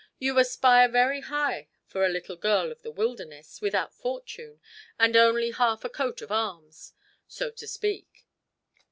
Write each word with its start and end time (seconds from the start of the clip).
"You 0.17 0.39
aspire 0.39 0.89
very 0.89 1.21
high 1.21 1.67
for 1.85 2.03
a 2.03 2.09
little 2.09 2.35
girl 2.35 2.71
of 2.71 2.81
the 2.81 2.89
wilderness, 2.89 3.61
without 3.61 3.93
fortune, 3.93 4.59
and 4.97 5.15
only 5.15 5.51
half 5.51 5.85
a 5.85 5.89
coat 5.89 6.23
of 6.23 6.31
arms, 6.31 6.93
so 7.27 7.51
to 7.51 7.67
speak. 7.67 8.25